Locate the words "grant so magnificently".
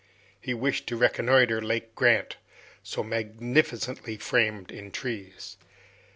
1.93-4.17